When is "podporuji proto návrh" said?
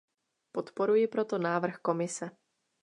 0.51-1.77